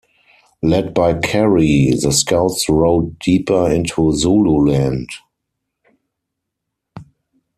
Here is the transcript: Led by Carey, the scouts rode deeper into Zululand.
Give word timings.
Led 0.63 0.95
by 0.95 1.13
Carey, 1.19 1.91
the 1.91 2.11
scouts 2.11 2.67
rode 2.67 3.19
deeper 3.19 3.69
into 3.71 4.11
Zululand. 4.13 5.07